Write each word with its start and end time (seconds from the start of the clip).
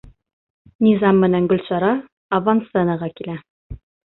Низам 0.85 1.19
менән 1.25 1.45
Гөлсара 1.53 1.91
авансценаға 2.41 3.15
килә. 3.21 3.41